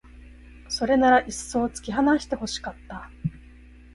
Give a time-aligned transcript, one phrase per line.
[0.67, 3.11] それならいっそう突き放して欲しかった